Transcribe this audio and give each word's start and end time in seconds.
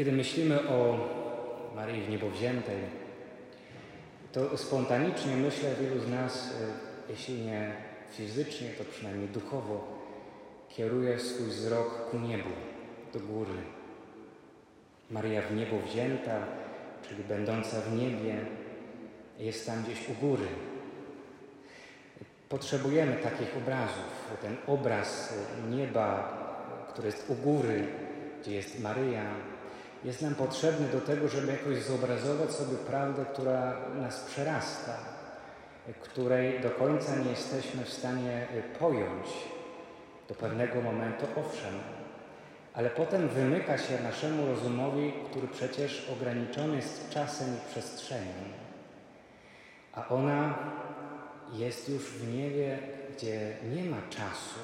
Kiedy 0.00 0.12
myślimy 0.12 0.68
o 0.68 0.98
Maryi 1.76 2.02
w 2.02 2.08
niebo 2.08 2.30
wziętej, 2.30 2.78
to 4.32 4.58
spontanicznie 4.58 5.36
myślę 5.36 5.74
wielu 5.80 6.00
z 6.00 6.08
nas, 6.08 6.54
e, 7.08 7.12
jeśli 7.12 7.34
nie 7.34 7.72
fizycznie, 8.10 8.68
to 8.78 8.84
przynajmniej 8.84 9.28
duchowo, 9.28 9.98
kieruje 10.68 11.18
swój 11.18 11.46
wzrok 11.46 12.10
ku 12.10 12.18
niebu, 12.18 12.48
do 13.12 13.20
góry. 13.20 13.52
Maria 15.10 15.42
w 15.42 15.56
niebo 15.56 15.78
wzięta, 15.78 16.46
czyli 17.08 17.24
będąca 17.24 17.80
w 17.80 17.96
niebie, 17.96 18.46
jest 19.38 19.66
tam 19.66 19.82
gdzieś 19.82 20.08
u 20.08 20.14
góry. 20.26 20.46
Potrzebujemy 22.48 23.16
takich 23.16 23.56
obrazów. 23.56 24.36
Ten 24.42 24.56
obraz 24.66 25.34
nieba, 25.70 26.38
który 26.92 27.06
jest 27.06 27.30
u 27.30 27.34
góry, 27.34 27.86
gdzie 28.40 28.54
jest 28.54 28.80
Maryja, 28.80 29.24
jest 30.04 30.22
nam 30.22 30.34
potrzebny 30.34 30.88
do 30.88 31.00
tego, 31.00 31.28
żeby 31.28 31.52
jakoś 31.52 31.82
zobrazować 31.82 32.50
sobie 32.50 32.76
prawdę, 32.76 33.24
która 33.32 33.76
nas 33.94 34.20
przerasta, 34.20 34.96
której 36.00 36.60
do 36.60 36.70
końca 36.70 37.16
nie 37.16 37.30
jesteśmy 37.30 37.84
w 37.84 37.92
stanie 37.92 38.46
pojąć. 38.78 39.26
Do 40.28 40.34
pewnego 40.34 40.80
momentu 40.80 41.26
owszem, 41.36 41.74
ale 42.74 42.90
potem 42.90 43.28
wymyka 43.28 43.78
się 43.78 44.02
naszemu 44.02 44.46
rozumowi, 44.46 45.12
który 45.30 45.48
przecież 45.48 46.08
ograniczony 46.12 46.76
jest 46.76 47.10
czasem 47.10 47.48
i 47.56 47.70
przestrzenią. 47.70 48.32
A 49.92 50.08
ona 50.08 50.58
jest 51.52 51.88
już 51.88 52.02
w 52.02 52.34
niebie, 52.34 52.78
gdzie 53.16 53.56
nie 53.74 53.84
ma 53.84 53.96
czasu 54.10 54.60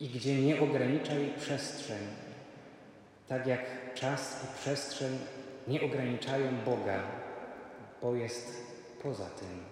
i 0.00 0.08
gdzie 0.08 0.42
nie 0.42 0.60
ogranicza 0.60 1.14
jej 1.14 1.30
przestrzeń. 1.30 2.29
Tak 3.30 3.46
jak 3.46 3.94
czas 3.94 4.44
i 4.44 4.60
przestrzeń 4.60 5.18
nie 5.68 5.82
ograniczają 5.82 6.46
Boga, 6.64 7.02
bo 8.02 8.14
jest 8.14 8.66
poza 9.02 9.24
tym. 9.24 9.64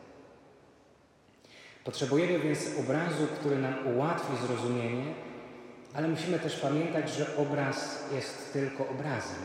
Potrzebujemy 1.85 2.39
więc 2.39 2.79
obrazu, 2.81 3.27
który 3.41 3.59
nam 3.59 3.75
ułatwi 3.87 4.47
zrozumienie, 4.47 5.15
ale 5.95 6.09
musimy 6.09 6.39
też 6.39 6.57
pamiętać, 6.57 7.11
że 7.11 7.37
obraz 7.37 8.05
jest 8.15 8.53
tylko 8.53 8.89
obrazem 8.89 9.43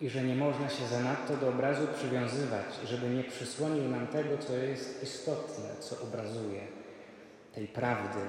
i 0.00 0.08
że 0.08 0.22
nie 0.24 0.34
można 0.34 0.68
się 0.68 0.86
zanadto 0.86 1.36
do 1.36 1.48
obrazu 1.48 1.86
przywiązywać, 1.96 2.66
żeby 2.84 3.08
nie 3.08 3.24
przysłonił 3.24 3.88
nam 3.88 4.06
tego, 4.06 4.38
co 4.38 4.56
jest 4.56 5.02
istotne, 5.02 5.68
co 5.80 6.02
obrazuje 6.02 6.60
tej 7.54 7.68
prawdy 7.68 8.20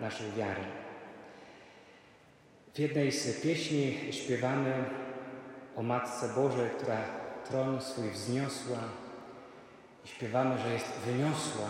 naszej 0.00 0.32
wiary. 0.32 0.81
W 2.74 2.78
jednej 2.78 3.12
z 3.12 3.40
pieśni 3.40 3.98
śpiewamy 4.10 4.72
o 5.76 5.82
Matce 5.82 6.28
Bożej, 6.28 6.70
która 6.78 6.96
tron 7.48 7.80
swój 7.80 8.10
wzniosła. 8.10 8.78
I 10.04 10.08
śpiewamy, 10.08 10.58
że 10.58 10.72
jest 10.72 10.92
wyniosła. 11.06 11.68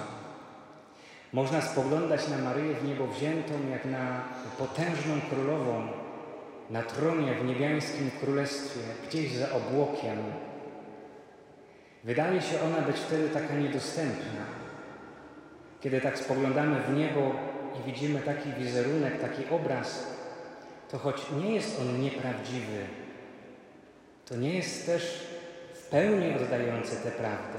Można 1.32 1.60
spoglądać 1.60 2.28
na 2.28 2.38
Maryję 2.38 2.74
w 2.74 2.84
niebo 2.88 3.06
wziętą, 3.06 3.52
jak 3.70 3.84
na 3.84 4.24
potężną 4.58 5.20
królową, 5.30 5.88
na 6.70 6.82
tronie 6.82 7.34
w 7.34 7.44
niebiańskim 7.44 8.10
królestwie, 8.20 8.80
gdzieś 9.08 9.32
za 9.32 9.52
obłokiem. 9.52 10.18
Wydaje 12.04 12.40
się 12.40 12.60
ona 12.60 12.86
być 12.86 12.96
wtedy 12.96 13.28
taka 13.28 13.54
niedostępna. 13.54 14.44
Kiedy 15.80 16.00
tak 16.00 16.18
spoglądamy 16.18 16.80
w 16.80 16.94
niebo 16.94 17.32
i 17.80 17.86
widzimy 17.86 18.20
taki 18.20 18.52
wizerunek, 18.52 19.20
taki 19.20 19.48
obraz, 19.50 20.21
to 20.92 20.98
choć 20.98 21.22
nie 21.42 21.54
jest 21.54 21.80
on 21.80 22.00
nieprawdziwy, 22.00 22.86
to 24.26 24.36
nie 24.36 24.54
jest 24.54 24.86
też 24.86 25.26
w 25.74 25.86
pełni 25.86 26.34
oddający 26.34 26.96
tę 26.96 27.10
prawdę. 27.10 27.58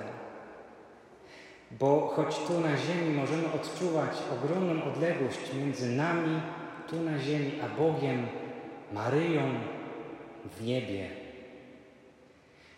Bo 1.72 2.08
choć 2.16 2.40
tu 2.48 2.60
na 2.60 2.78
ziemi 2.78 3.16
możemy 3.16 3.52
odczuwać 3.52 4.12
ogromną 4.34 4.84
odległość 4.84 5.40
między 5.54 5.90
nami, 5.90 6.42
tu 6.90 6.96
na 6.96 7.20
ziemi, 7.20 7.52
a 7.64 7.78
Bogiem, 7.78 8.28
Maryją 8.92 9.42
w 10.58 10.66
niebie, 10.66 11.10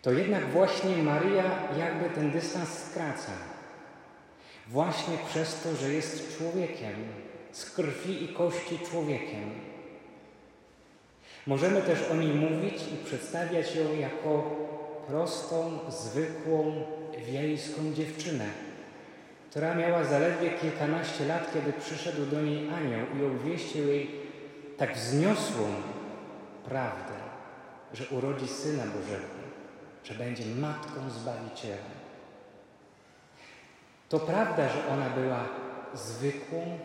to 0.02 0.12
jednak 0.12 0.50
właśnie 0.50 0.96
Maryja 0.96 1.44
jakby 1.78 2.10
ten 2.10 2.30
dystans 2.30 2.68
skraca. 2.68 3.32
Właśnie 4.68 5.18
przez 5.28 5.62
to, 5.62 5.76
że 5.76 5.92
jest 5.92 6.38
człowiekiem, 6.38 6.94
z 7.52 7.70
krwi 7.70 8.24
i 8.24 8.28
kości 8.28 8.78
człowiekiem. 8.90 9.75
Możemy 11.46 11.82
też 11.82 12.10
o 12.10 12.14
niej 12.14 12.34
mówić 12.34 12.74
i 12.74 13.04
przedstawiać 13.04 13.74
ją 13.74 13.94
jako 13.94 14.56
prostą, 15.06 15.78
zwykłą, 15.88 16.84
wiejską 17.26 17.92
dziewczynę, 17.94 18.44
która 19.50 19.74
miała 19.74 20.04
zaledwie 20.04 20.50
kilkanaście 20.50 21.24
lat, 21.26 21.52
kiedy 21.54 21.72
przyszedł 21.72 22.26
do 22.26 22.42
niej 22.42 22.68
anioł 22.68 23.00
i 23.20 23.24
obwieścił 23.24 23.88
jej 23.88 24.10
tak 24.76 24.94
wzniosłą 24.94 25.64
prawdę, 26.64 27.14
że 27.92 28.04
urodzi 28.08 28.48
Syna 28.48 28.82
Bożego, 28.82 29.26
że 30.04 30.14
będzie 30.14 30.44
Matką 30.46 31.10
Zbawiciela. 31.10 31.96
To 34.08 34.20
prawda, 34.20 34.68
że 34.68 34.88
ona 34.92 35.10
była 35.10 35.44
zwykłą 35.94 36.78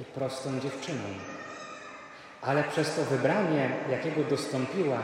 i 0.00 0.04
prostą 0.04 0.60
dziewczyną, 0.60 1.04
ale 2.44 2.64
przez 2.64 2.94
to 2.94 3.04
wybranie, 3.04 3.70
jakiego 3.90 4.24
dostąpiła, 4.24 4.98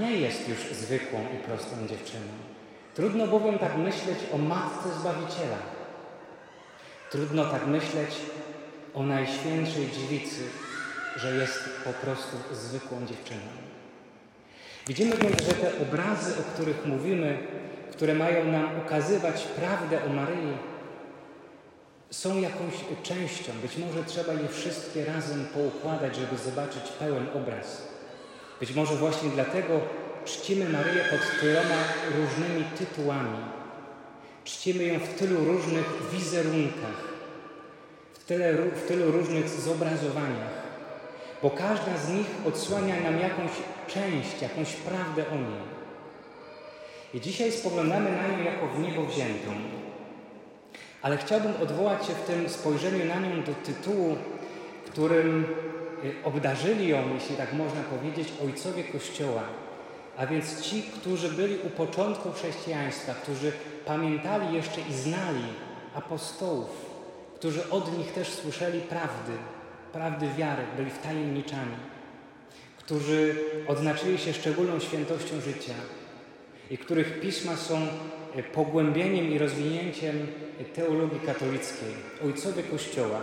nie 0.00 0.12
jest 0.12 0.48
już 0.48 0.58
zwykłą 0.58 1.20
i 1.34 1.36
prostą 1.46 1.86
dziewczyną. 1.88 2.26
Trudno 2.94 3.26
bowiem 3.26 3.58
tak 3.58 3.76
myśleć 3.76 4.18
o 4.32 4.38
Matce 4.38 4.88
Zbawiciela. 5.00 5.56
Trudno 7.10 7.44
tak 7.44 7.66
myśleć 7.66 8.10
o 8.94 9.02
Najświętszej 9.02 9.90
Dziewicy, 9.90 10.42
że 11.16 11.36
jest 11.36 11.68
po 11.84 11.92
prostu 11.92 12.36
zwykłą 12.52 13.06
dziewczyną. 13.06 13.40
Widzimy 14.86 15.16
więc, 15.16 15.42
że 15.42 15.52
te 15.52 15.82
obrazy, 15.82 16.32
o 16.40 16.54
których 16.54 16.86
mówimy, 16.86 17.38
które 17.92 18.14
mają 18.14 18.44
nam 18.44 18.68
ukazywać 18.86 19.42
prawdę 19.42 20.04
o 20.04 20.08
Maryi, 20.08 20.56
są 22.14 22.40
jakąś 22.40 22.74
częścią. 23.02 23.52
Być 23.62 23.76
może 23.76 24.04
trzeba 24.04 24.32
je 24.32 24.48
wszystkie 24.48 25.04
razem 25.04 25.46
poukładać, 25.54 26.16
żeby 26.16 26.38
zobaczyć 26.38 26.82
pełen 26.98 27.26
obraz. 27.34 27.88
Być 28.60 28.74
może 28.74 28.96
właśnie 28.96 29.30
dlatego 29.30 29.80
czcimy 30.24 30.68
Maryję 30.68 31.04
pod 31.10 31.40
tyloma 31.40 31.80
różnymi 32.16 32.64
tytułami. 32.78 33.38
Czcimy 34.44 34.84
ją 34.84 34.98
w 34.98 35.08
tylu 35.08 35.44
różnych 35.44 36.10
wizerunkach, 36.12 37.00
w, 38.14 38.24
tyle, 38.24 38.52
w 38.52 38.88
tylu 38.88 39.12
różnych 39.12 39.48
zobrazowaniach, 39.48 40.54
bo 41.42 41.50
każda 41.50 41.98
z 41.98 42.08
nich 42.08 42.26
odsłania 42.46 43.00
nam 43.00 43.20
jakąś 43.20 43.50
część, 43.88 44.42
jakąś 44.42 44.72
prawdę 44.72 45.28
o 45.28 45.34
niej. 45.34 45.64
I 47.14 47.20
dzisiaj 47.20 47.52
spoglądamy 47.52 48.10
na 48.10 48.28
nią 48.28 48.44
jako 48.44 48.66
w 48.66 48.78
niebo 48.78 49.02
wziętą. 49.02 49.83
Ale 51.04 51.16
chciałbym 51.16 51.52
odwołać 51.62 52.06
się 52.06 52.12
w 52.12 52.26
tym 52.26 52.48
spojrzeniu 52.48 53.04
na 53.04 53.20
nią 53.20 53.42
do 53.42 53.54
tytułu, 53.54 54.16
którym 54.86 55.44
y, 56.04 56.14
obdarzyli 56.24 56.88
ją, 56.88 57.14
jeśli 57.14 57.36
tak 57.36 57.52
można 57.52 57.82
powiedzieć, 57.82 58.32
ojcowie 58.44 58.84
Kościoła, 58.84 59.42
a 60.16 60.26
więc 60.26 60.60
ci, 60.60 60.82
którzy 60.82 61.28
byli 61.28 61.58
u 61.58 61.70
początku 61.70 62.32
chrześcijaństwa, 62.32 63.14
którzy 63.14 63.52
pamiętali 63.86 64.54
jeszcze 64.54 64.80
i 64.90 64.94
znali 64.94 65.44
apostołów, 65.94 66.86
którzy 67.34 67.70
od 67.70 67.98
nich 67.98 68.12
też 68.12 68.28
słyszeli 68.28 68.80
prawdy, 68.80 69.32
prawdy 69.92 70.28
wiary, 70.38 70.62
byli 70.76 70.90
wtajemniczani, 70.90 71.76
którzy 72.78 73.36
odznaczyli 73.68 74.18
się 74.18 74.32
szczególną 74.32 74.80
świętością 74.80 75.40
życia 75.40 75.74
i 76.70 76.78
których 76.78 77.20
pisma 77.20 77.56
są 77.56 77.86
y, 78.36 78.42
pogłębieniem 78.42 79.30
i 79.30 79.38
rozwinięciem 79.38 80.26
teologii 80.74 81.20
katolickiej, 81.20 81.94
ojcowie 82.24 82.62
Kościoła, 82.62 83.20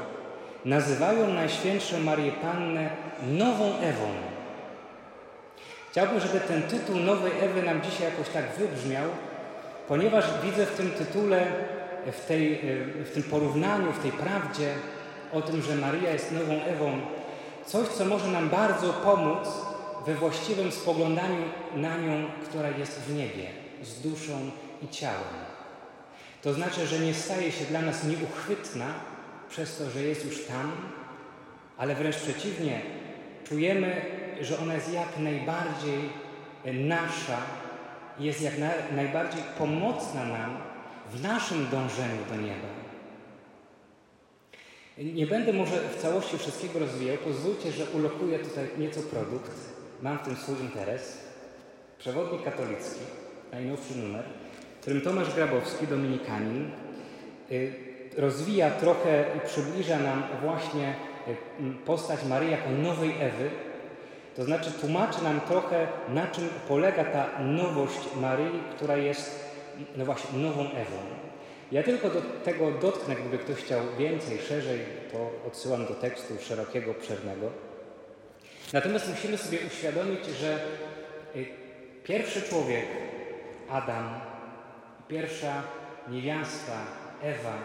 nazywają 0.65 1.27
Najświętszą 1.27 1.99
Marię 1.99 2.31
Pannę 2.31 2.89
nową 3.27 3.77
Ewą. 3.77 4.07
Chciałbym, 5.91 6.19
żeby 6.19 6.39
ten 6.39 6.61
tytuł 6.63 6.95
Nowej 6.95 7.31
Ewy 7.41 7.63
nam 7.63 7.81
dzisiaj 7.81 8.11
jakoś 8.11 8.29
tak 8.29 8.45
wybrzmiał, 8.57 9.09
ponieważ 9.87 10.25
widzę 10.43 10.65
w 10.65 10.77
tym 10.77 10.91
tytule, 10.91 11.47
w, 12.11 12.25
tej, 12.25 12.59
w 13.05 13.11
tym 13.13 13.23
porównaniu, 13.23 13.91
w 13.91 13.99
tej 13.99 14.11
prawdzie 14.11 14.73
o 15.33 15.41
tym, 15.41 15.61
że 15.61 15.75
Maria 15.75 16.11
jest 16.11 16.31
nową 16.31 16.53
Ewą, 16.63 16.99
coś, 17.65 17.87
co 17.87 18.05
może 18.05 18.27
nam 18.27 18.49
bardzo 18.49 18.93
pomóc 18.93 19.47
we 20.05 20.15
właściwym 20.15 20.71
spoglądaniu 20.71 21.43
na 21.75 21.97
nią, 21.97 22.27
która 22.43 22.69
jest 22.69 22.99
w 22.99 23.15
niebie, 23.15 23.47
z 23.83 24.01
duszą 24.01 24.51
i 24.81 24.87
ciałem. 24.87 25.41
To 26.41 26.53
znaczy, 26.53 26.87
że 26.87 26.99
nie 26.99 27.13
staje 27.13 27.51
się 27.51 27.65
dla 27.65 27.81
nas 27.81 28.03
nieuchwytna 28.03 28.93
przez 29.49 29.77
to, 29.77 29.89
że 29.89 30.03
jest 30.03 30.25
już 30.25 30.45
tam, 30.45 30.71
ale 31.77 31.95
wręcz 31.95 32.15
przeciwnie, 32.15 32.81
czujemy, 33.43 34.01
że 34.41 34.59
ona 34.59 34.73
jest 34.73 34.93
jak 34.93 35.19
najbardziej 35.19 36.09
nasza 36.65 37.37
jest 38.19 38.41
jak 38.41 38.57
na, 38.57 38.69
najbardziej 38.95 39.43
pomocna 39.57 40.25
nam 40.25 40.57
w 41.13 41.21
naszym 41.21 41.69
dążeniu 41.69 42.25
do 42.29 42.35
nieba. 42.35 42.67
Nie 44.97 45.27
będę 45.27 45.53
może 45.53 45.89
w 45.89 46.01
całości 46.01 46.37
wszystkiego 46.37 46.79
rozwijał. 46.79 47.17
Pozwólcie, 47.17 47.71
że 47.71 47.85
ulokuję 47.85 48.39
tutaj 48.39 48.67
nieco 48.77 49.01
produkt. 49.01 49.51
Mam 50.01 50.17
w 50.17 50.21
tym 50.21 50.35
swój 50.35 50.59
interes. 50.59 51.17
Przewodnik 51.97 52.43
katolicki, 52.43 52.99
najnowszy 53.51 53.97
numer, 53.97 54.23
w 54.77 54.81
którym 54.81 55.01
Tomasz 55.01 55.35
Grabowski, 55.35 55.87
dominikanin, 55.87 56.71
y, 57.51 57.73
rozwija 58.17 58.71
trochę 58.71 59.25
i 59.37 59.47
przybliża 59.47 59.99
nam 59.99 60.23
właśnie 60.41 60.95
y, 61.27 61.85
postać 61.85 62.25
Maryi 62.25 62.51
jako 62.51 62.69
nowej 62.69 63.11
Ewy, 63.19 63.49
to 64.35 64.43
znaczy 64.43 64.71
tłumaczy 64.71 65.23
nam 65.23 65.41
trochę, 65.41 65.87
na 66.09 66.27
czym 66.27 66.49
polega 66.67 67.03
ta 67.03 67.29
nowość 67.39 67.99
Maryi, 68.21 68.59
która 68.75 68.97
jest, 68.97 69.55
no 69.97 70.05
właśnie, 70.05 70.39
nową 70.39 70.61
Ewą. 70.61 70.97
Ja 71.71 71.83
tylko 71.83 72.09
do 72.09 72.21
tego 72.21 72.71
dotknę, 72.71 73.15
gdyby 73.15 73.37
ktoś 73.37 73.57
chciał 73.57 73.79
więcej, 73.97 74.37
szerzej, 74.37 74.79
to 75.11 75.47
odsyłam 75.47 75.85
do 75.85 75.93
tekstu 75.93 76.33
szerokiego, 76.39 76.91
obszernego. 76.91 77.70
Natomiast 78.73 79.09
musimy 79.09 79.37
sobie 79.37 79.59
uświadomić, 79.67 80.25
że 80.25 80.59
y, 81.35 81.45
pierwszy 82.03 82.41
człowiek, 82.41 82.85
Adam, 83.69 84.19
pierwsza 85.07 85.63
niewiasta, 86.09 86.85
Ewa, 87.21 87.57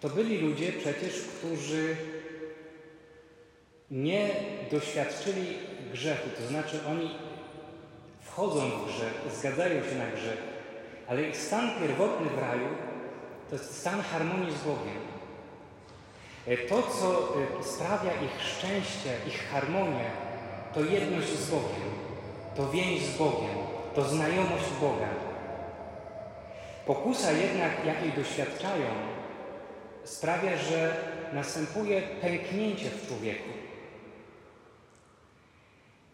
to 0.00 0.08
byli 0.08 0.38
ludzie 0.38 0.72
przecież, 0.72 1.22
którzy 1.22 1.96
nie 3.90 4.28
doświadczyli 4.70 5.58
grzechu, 5.92 6.28
to 6.38 6.46
znaczy 6.46 6.80
oni 6.88 7.10
wchodzą 8.20 8.70
w 8.70 8.86
grzech, 8.86 9.14
zgadzają 9.38 9.82
się 9.82 9.94
na 9.94 10.06
grzech, 10.06 10.38
ale 11.08 11.22
ich 11.22 11.36
stan 11.36 11.70
pierwotny 11.80 12.30
w 12.30 12.38
raju 12.38 12.68
to 13.50 13.56
jest 13.56 13.80
stan 13.80 14.02
harmonii 14.02 14.52
z 14.52 14.64
Bogiem. 14.64 15.00
E, 16.46 16.56
to, 16.56 16.82
co 16.82 17.34
e, 17.60 17.64
sprawia 17.64 18.10
ich 18.12 18.42
szczęście, 18.42 19.16
ich 19.26 19.48
harmonię, 19.50 20.10
to 20.74 20.80
jedność 20.80 21.28
z 21.28 21.50
Bogiem, 21.50 21.90
to 22.56 22.70
więź 22.70 23.02
z 23.02 23.18
Bogiem, 23.18 23.56
to 23.94 24.04
znajomość 24.04 24.64
Boga. 24.80 25.08
Pokusa 26.86 27.32
jednak, 27.32 27.86
jakiej 27.86 28.12
doświadczają, 28.12 28.86
sprawia, 30.04 30.56
że 30.56 30.96
następuje 31.32 32.02
pęknięcie 32.02 32.90
w 32.90 33.08
człowieku. 33.08 33.48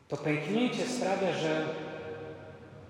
To 0.09 0.17
pęknięcie 0.17 0.87
sprawia, 0.87 1.33
że 1.33 1.67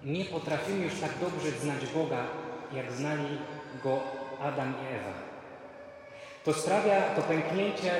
nie 0.05 0.25
potrafimy 0.25 0.85
już 0.85 1.01
tak 1.01 1.11
dobrze 1.21 1.51
znać 1.51 1.87
Boga, 1.95 2.27
jak 2.75 2.93
znali 2.93 3.39
Go 3.83 4.01
Adam 4.41 4.75
i 4.75 4.95
Ewa. 4.95 5.36
To 6.47 6.55
sprawia, 6.55 7.01
to 7.01 7.23
pęknięcie, 7.23 7.93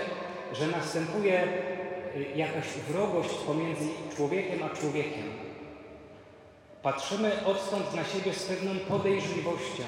że 0.53 0.67
następuje 0.67 1.45
y, 2.17 2.27
jakaś 2.37 2.67
wrogość 2.89 3.35
pomiędzy 3.35 3.85
człowiekiem 4.17 4.63
a 4.63 4.77
człowiekiem. 4.77 5.33
Patrzymy 6.83 7.47
odtąd 7.47 7.95
na 7.95 8.05
siebie 8.05 8.35
z 8.35 8.45
pewną 8.45 8.71
podejrzliwością. 8.89 9.83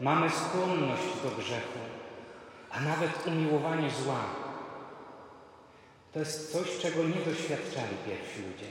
Mamy 0.00 0.30
skłonność 0.30 1.02
do 1.22 1.42
grzechu, 1.42 1.78
a 2.70 2.80
nawet 2.80 3.26
umiłowanie 3.26 3.90
zła. 3.90 4.24
To 6.12 6.18
jest 6.18 6.52
coś, 6.52 6.78
czego 6.78 7.04
nie 7.04 7.32
doświadczali 7.32 7.96
pierwsi 8.06 8.42
ludzie. 8.42 8.70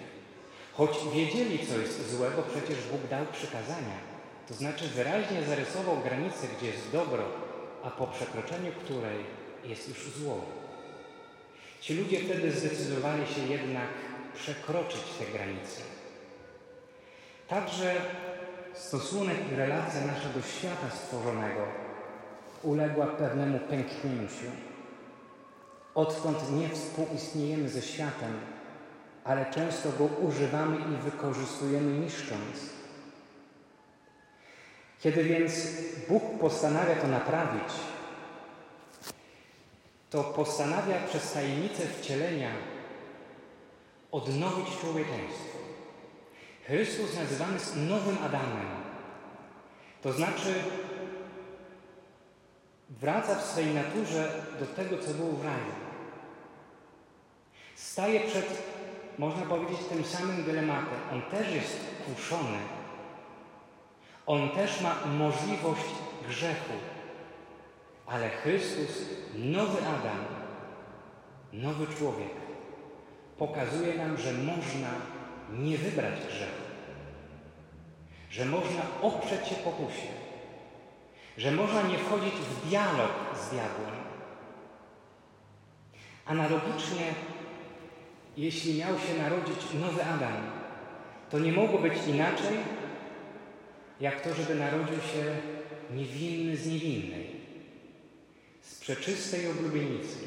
Choć 0.74 0.92
wiedzieli, 1.14 1.68
co 1.68 1.78
jest 1.78 2.12
złe, 2.18 2.32
bo 2.36 2.42
przecież 2.42 2.78
Bóg 2.92 3.10
dał 3.10 3.26
przykazania. 3.26 3.98
To 4.48 4.54
znaczy 4.54 4.88
wyraźnie 4.88 5.44
zarysował 5.44 5.98
granicę, 5.98 6.48
gdzie 6.58 6.68
jest 6.68 6.92
dobro, 6.92 7.24
a 7.84 7.90
po 7.90 8.08
przekroczeniu 8.08 8.72
której 8.72 9.26
jest 9.64 9.90
już 9.90 10.10
zło. 10.10 10.42
Ci 11.82 11.94
ludzie 11.94 12.20
wtedy 12.20 12.52
zdecydowali 12.52 13.28
się 13.28 13.42
jednak 13.42 13.90
przekroczyć 14.36 15.02
te 15.20 15.26
granice. 15.26 15.82
Także 17.48 17.96
stosunek 18.74 19.38
i 19.52 19.56
relacja 19.56 20.06
nasza 20.06 20.30
do 20.30 20.42
świata 20.42 20.90
stworzonego 20.90 21.66
uległa 22.64 23.08
pewnemu 23.08 23.60
pęknięciu. 23.60 24.52
Odtąd 25.96 26.52
nie 26.52 26.70
współistniejemy 26.70 27.70
ze 27.70 27.82
światem, 27.82 28.40
ale 29.24 29.52
często 29.52 29.90
go 29.98 30.06
używamy 30.06 30.78
i 30.78 31.12
wykorzystujemy 31.12 32.00
niszcząc. 32.00 32.79
Kiedy 35.00 35.24
więc 35.24 35.54
Bóg 36.10 36.24
postanawia 36.40 36.96
to 36.96 37.08
naprawić, 37.08 37.74
to 40.10 40.24
postanawia 40.24 40.96
przez 41.08 41.34
tajemnicę 41.34 41.84
wcielenia 41.88 42.52
odnowić 44.12 44.78
człowieczeństwo. 44.82 45.58
Chrystus 46.66 47.16
nazywany 47.16 47.54
jest 47.54 47.76
nowym 47.76 48.18
Adamem. 48.18 48.68
To 50.02 50.14
znaczy 50.14 50.54
wraca 52.90 53.36
w 53.36 53.46
swej 53.46 53.74
naturze 53.74 54.32
do 54.60 54.66
tego, 54.66 54.98
co 54.98 55.14
było 55.14 55.32
w 55.32 55.46
raju. 55.46 55.74
Staje 57.76 58.20
przed, 58.20 58.64
można 59.18 59.46
powiedzieć, 59.46 59.78
tym 59.90 60.04
samym 60.04 60.44
dylematem. 60.44 61.00
On 61.14 61.22
też 61.22 61.54
jest 61.54 61.78
kuszony. 62.06 62.79
On 64.26 64.50
też 64.50 64.82
ma 64.82 64.96
możliwość 65.18 65.86
grzechu. 66.28 66.74
Ale 68.08 68.30
Chrystus, 68.30 69.10
nowy 69.36 69.78
Adam, 69.78 70.26
nowy 71.54 71.96
człowiek, 71.96 72.34
pokazuje 73.38 73.96
nam, 73.96 74.18
że 74.18 74.34
można 74.34 74.90
nie 75.52 75.78
wybrać 75.78 76.14
grzechu. 76.28 76.64
Że 78.30 78.46
można 78.46 78.82
oprzeć 79.02 79.48
się 79.48 79.56
pokusie. 79.56 80.08
Że 81.38 81.52
można 81.52 81.82
nie 81.82 81.98
wchodzić 81.98 82.34
w 82.34 82.70
dialog 82.70 83.12
z 83.36 83.50
diabłem. 83.50 84.00
Analogicznie, 86.26 87.14
jeśli 88.38 88.80
miał 88.80 89.00
się 89.00 89.24
narodzić 89.24 89.74
nowy 89.82 90.06
Adam, 90.06 90.34
to 91.30 91.40
nie 91.40 91.52
mogło 91.52 91.80
być 91.80 91.94
inaczej, 92.08 92.58
jak 94.02 94.22
to, 94.22 94.34
żeby 94.34 94.56
narodził 94.56 94.96
się 94.96 95.36
niewinny 95.96 96.58
z 96.58 96.68
niewinnej, 96.68 97.36
z 98.62 98.80
przeczystej 98.80 99.48
oblubienicy, 99.48 100.18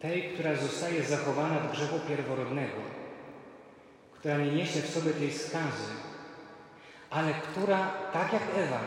tej, 0.00 0.22
która 0.22 0.54
zostaje 0.54 1.02
zachowana 1.02 1.64
od 1.64 1.72
grzechu 1.72 2.00
pierworodnego 2.08 2.98
która 4.18 4.36
nie 4.36 4.52
niesie 4.52 4.80
w 4.80 4.90
sobie 4.90 5.10
tej 5.10 5.32
skazy, 5.32 5.92
ale 7.10 7.34
która, 7.34 7.90
tak 8.12 8.32
jak 8.32 8.42
Ewa, 8.56 8.80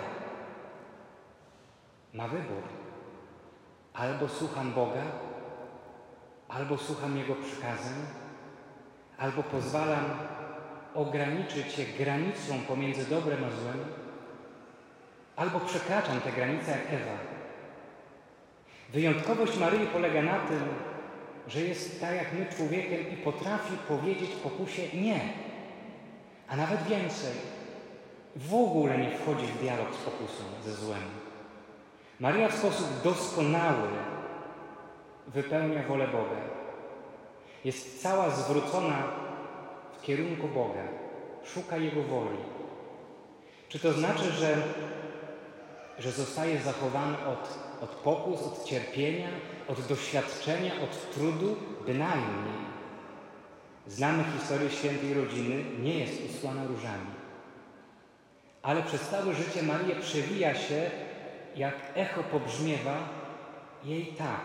ma 2.14 2.28
wybór. 2.28 2.64
Albo 3.94 4.28
słucham 4.28 4.74
Boga, 4.74 5.04
albo 6.48 6.78
słucham 6.78 7.18
Jego 7.18 7.36
przykazań, 7.36 8.06
albo 9.18 9.44
pozwalam 9.44 10.06
ograniczyć 10.96 11.74
się 11.74 11.84
granicą 11.98 12.60
pomiędzy 12.68 13.10
dobrem 13.10 13.44
a 13.44 13.62
złem, 13.62 13.86
albo 15.36 15.60
przekraczam 15.60 16.22
tę 16.22 16.32
granicę 16.32 16.72
jak 16.72 17.02
Ewa. 17.02 17.18
Wyjątkowość 18.94 19.58
Maryi 19.58 19.88
polega 19.88 20.22
na 20.22 20.40
tym, 20.40 20.62
że 21.48 21.62
jest 21.62 22.02
tak 22.02 22.16
jak 22.16 22.34
my 22.34 22.46
człowiekiem 22.58 23.10
i 23.14 23.18
potrafi 23.18 23.74
powiedzieć 23.88 24.30
pokusie 24.30 24.82
nie. 24.94 25.20
A 26.48 26.56
nawet 26.56 26.84
więcej, 26.84 27.34
w 28.36 28.54
ogóle 28.54 28.98
nie 28.98 29.12
wchodzi 29.12 29.46
w 29.46 29.60
dialog 29.60 29.88
z 29.96 29.98
pokusą, 29.98 30.44
ze 30.66 30.74
złem. 30.74 31.02
Maria 32.20 32.50
w 32.50 32.56
sposób 32.56 32.88
doskonały 33.04 33.88
wypełnia 35.28 35.84
wolę 35.84 36.08
Boga. 36.08 36.42
Jest 37.66 38.02
cała 38.02 38.30
zwrócona 38.30 39.04
w 40.02 40.04
kierunku 40.04 40.48
Boga, 40.48 40.88
szuka 41.44 41.78
Jego 41.78 42.04
woli. 42.04 42.38
Czy 43.70 43.80
to 43.80 43.94
znaczy, 43.94 44.32
że, 44.32 44.58
że 46.00 46.12
zostaje 46.12 46.60
zachowany 46.60 47.18
od, 47.18 47.60
od 47.82 47.90
pokus, 47.90 48.42
od 48.42 48.66
cierpienia, 48.66 49.28
od 49.68 49.82
doświadczenia, 49.82 50.72
od 50.84 51.14
trudu 51.14 51.56
bynajmniej. 51.86 52.62
Znamy 53.88 54.24
historię 54.24 54.70
świętej 54.70 55.14
rodziny, 55.14 55.64
nie 55.80 56.00
jest 56.00 56.14
usłana 56.30 56.68
różami. 56.68 57.12
Ale 58.62 58.84
przez 58.84 59.10
całe 59.10 59.34
życie 59.34 59.64
Maria 59.64 59.96
przewija 60.00 60.56
się, 60.56 60.92
jak 61.56 61.76
echo 61.96 62.24
pobrzmiewa 62.24 62.98
jej 63.84 64.06
tak, 64.06 64.42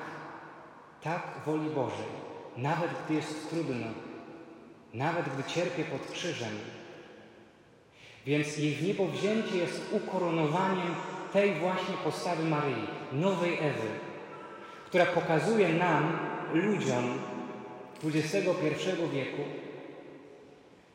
tak 1.03 1.23
woli 1.47 1.71
Bożej, 1.71 2.07
nawet 2.57 2.91
gdy 3.05 3.15
jest 3.15 3.51
trudno, 3.51 3.87
nawet 4.97 5.27
gdy 5.29 5.45
cierpie 5.45 5.85
pod 5.85 6.13
krzyżem. 6.13 6.59
Więc 8.27 8.59
jej 8.59 8.75
wniebowzięcie 8.75 9.57
jest 9.57 9.81
ukoronowaniem 9.93 10.95
tej 11.33 11.55
właśnie 11.55 11.95
postawy 12.05 12.45
Maryi, 12.45 12.87
nowej 13.13 13.55
Ewy, 13.55 13.89
która 14.87 15.07
pokazuje 15.07 15.69
nam, 15.69 16.19
ludziom 16.53 17.19
XXI 18.05 18.43
wieku, 19.13 19.43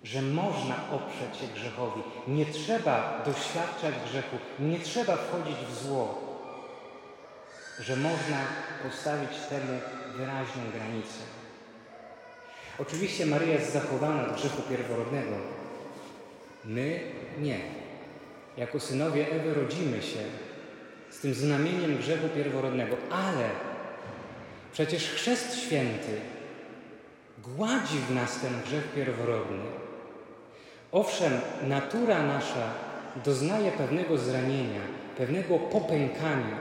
że 0.04 0.22
można 0.22 0.76
oprzeć 0.92 1.42
się 1.42 1.54
grzechowi. 1.54 2.02
Nie 2.28 2.46
trzeba 2.46 3.24
doświadczać 3.26 3.96
grzechu, 4.10 4.38
nie 4.60 4.80
trzeba 4.80 5.16
wchodzić 5.16 5.56
w 5.56 5.84
zło, 5.84 6.22
że 7.80 7.96
można 7.96 8.38
postawić 8.84 9.40
temu 9.50 9.80
wyraźną 10.18 10.62
granicę. 10.74 11.41
Oczywiście 12.82 13.26
Maryja 13.26 13.54
jest 13.54 13.74
zachowana 13.74 14.24
do 14.24 14.34
grzechu 14.34 14.62
pierworodnego. 14.70 15.36
My 16.66 17.00
nie. 17.42 17.60
Jako 18.58 18.80
synowie 18.80 19.32
Ewy 19.32 19.54
rodzimy 19.54 20.02
się 20.02 20.20
z 21.10 21.20
tym 21.20 21.34
znamieniem 21.34 21.98
grzechu 21.98 22.30
pierworodnego, 22.36 22.98
ale 23.12 23.50
przecież 24.74 25.10
chrzest 25.10 25.60
święty 25.60 26.18
gładzi 27.44 27.98
w 28.10 28.16
nas 28.16 28.40
ten 28.40 28.62
grzech 28.66 28.94
pierworodny. 28.96 29.64
Owszem, 30.92 31.34
natura 31.68 32.24
nasza 32.24 32.74
doznaje 33.26 33.72
pewnego 33.72 34.18
zranienia, 34.18 34.82
pewnego 35.18 35.60
popękania. 35.60 36.58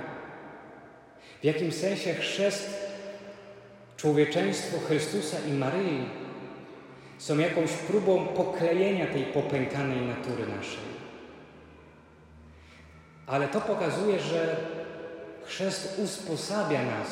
W 1.40 1.44
jakim 1.44 1.72
sensie 1.72 2.14
chrzest 2.14 2.89
człowieczeństwo 4.00 4.78
Chrystusa 4.88 5.36
i 5.48 5.52
Maryi 5.52 6.08
są 7.18 7.38
jakąś 7.38 7.72
próbą 7.72 8.26
poklejenia 8.26 9.06
tej 9.06 9.24
popękanej 9.24 10.00
natury 10.06 10.46
naszej. 10.46 10.90
Ale 13.26 13.48
to 13.48 13.60
pokazuje, 13.60 14.20
że 14.20 14.56
chrzest 15.44 15.98
usposabia 16.04 16.82
nas, 16.82 17.08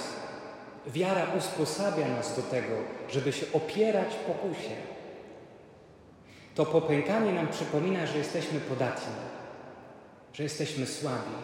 wiara 0.87 1.27
usposabia 1.39 2.09
nas 2.09 2.37
do 2.37 2.43
tego, 2.43 2.75
żeby 3.11 3.33
się 3.33 3.47
opierać 3.53 4.15
pokusie. 4.15 4.77
To 6.55 6.67
popękanie 6.67 7.33
nam 7.33 7.49
przypomina, 7.49 8.07
że 8.07 8.19
jesteśmy 8.19 8.61
podatni, 8.61 9.15
że 10.33 10.43
jesteśmy 10.43 10.87
słabi, 10.87 11.35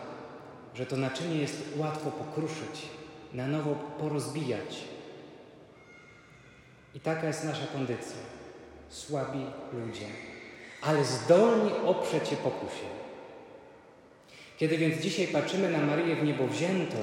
że 0.75 0.87
to 0.87 0.97
naczynie 0.97 1.37
jest 1.37 1.63
łatwo 1.77 2.11
pokruszyć, 2.11 2.89
na 3.33 3.47
nowo 3.47 3.75
porozbijać. 4.01 4.94
Taka 7.05 7.27
jest 7.27 7.45
nasza 7.45 7.67
kondycja. 7.73 8.17
Słabi 8.89 9.47
ludzie, 9.73 10.07
ale 10.83 11.05
zdolni 11.05 11.71
oprzeć 11.87 12.29
się 12.29 12.37
pokusie. 12.37 12.87
Kiedy 14.59 14.79
więc 14.79 15.03
dzisiaj 15.03 15.27
patrzymy 15.27 15.71
na 15.71 15.79
Maryję 15.79 16.17
w 16.17 16.25
niebowziętą, 16.25 16.97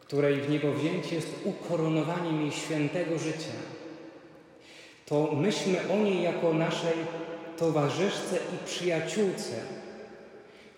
której 0.00 0.40
w 0.40 0.50
niebowzięcie 0.50 1.14
jest 1.14 1.28
ukoronowaniem 1.44 2.40
jej 2.40 2.52
świętego 2.52 3.18
życia, 3.18 3.52
to 5.06 5.32
myślmy 5.32 5.78
o 5.92 5.96
niej 5.96 6.22
jako 6.22 6.52
naszej 6.52 6.96
towarzyszce 7.56 8.36
i 8.36 8.66
przyjaciółce, 8.66 9.54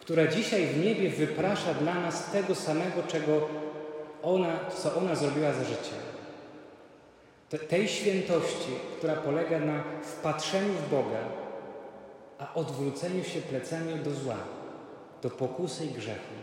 która 0.00 0.26
dzisiaj 0.26 0.66
w 0.66 0.84
niebie 0.84 1.10
wyprasza 1.10 1.74
dla 1.74 1.94
nas 1.94 2.30
tego 2.30 2.54
samego, 2.54 3.02
czego 3.08 3.48
ona, 4.22 4.60
co 4.82 4.94
ona 4.94 5.14
zrobiła 5.14 5.52
za 5.52 5.64
życie. 5.64 6.11
Tej 7.58 7.88
świętości, 7.88 8.70
która 8.98 9.16
polega 9.16 9.60
na 9.60 9.84
wpatrzeniu 10.02 10.72
w 10.72 10.90
Boga, 10.90 11.18
a 12.38 12.54
odwróceniu 12.54 13.24
się 13.24 13.40
plecami 13.40 13.94
do 13.94 14.10
zła, 14.10 14.36
do 15.22 15.30
pokusy 15.30 15.86
i 15.86 15.88
grzechu. 15.88 16.34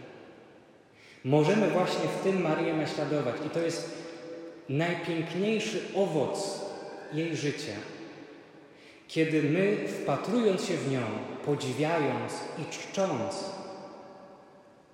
Możemy 1.23 1.69
właśnie 1.69 2.07
w 2.19 2.23
tym 2.23 2.41
Marię 2.41 2.73
naśladować 2.73 3.35
i 3.45 3.49
to 3.49 3.59
jest 3.59 3.91
najpiękniejszy 4.69 5.81
owoc 5.95 6.61
jej 7.13 7.35
życia. 7.35 7.73
Kiedy 9.07 9.43
my, 9.43 9.77
wpatrując 9.87 10.65
się 10.65 10.77
w 10.77 10.91
nią, 10.91 11.01
podziwiając 11.45 12.33
i 12.57 12.65
czcząc, 12.71 13.45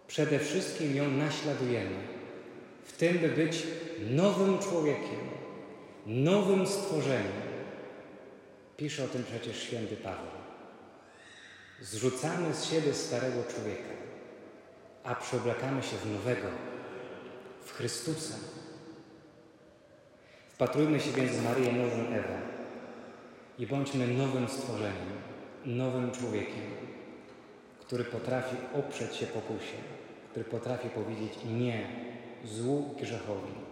przede 0.08 0.40
wszystkim 0.40 0.96
ją 0.96 1.12
naśladujemy. 1.12 2.16
W 2.86 2.98
tym, 2.98 3.20
by 3.20 3.30
być 3.30 3.64
nowym 4.10 4.60
człowiekiem, 4.60 5.35
nowym 6.06 6.68
stworzeniem. 6.68 7.46
Pisze 8.78 9.04
o 9.04 9.08
tym 9.08 9.24
przecież 9.24 9.64
święty 9.64 9.98
Paweł. 9.98 10.36
Zrzucamy 11.82 12.54
z 12.54 12.66
siebie 12.66 12.94
starego 12.94 13.44
człowieka, 13.44 13.94
a 15.04 15.16
przeoblekamy 15.16 15.84
się 15.84 15.98
w 15.98 16.12
nowego, 16.12 16.48
w 17.62 17.72
Chrystusa. 17.72 18.36
Wpatrujmy 20.50 21.00
się 21.00 21.12
więc 21.12 21.32
w 21.32 21.44
Maryję 21.44 21.74
nową 21.74 22.08
Ewę 22.08 22.42
i 23.60 23.68
bądźmy 23.68 24.08
nowym 24.08 24.48
stworzeniem, 24.48 25.10
nowym 25.66 26.12
człowiekiem, 26.12 26.64
który 27.80 28.04
potrafi 28.04 28.56
oprzeć 28.74 29.16
się 29.16 29.26
pokusie, 29.26 29.78
który 30.32 30.46
potrafi 30.46 30.90
powiedzieć 30.90 31.34
nie 31.46 31.88
złu 32.46 32.96
grzechowi, 33.00 33.65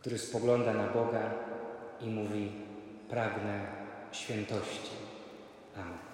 który 0.00 0.18
spogląda 0.18 0.72
na 0.74 0.86
Boga 0.86 1.30
i 2.00 2.06
mówi: 2.06 2.52
Pragnę 3.10 3.66
świętości. 4.12 4.90
Amen. 5.76 6.07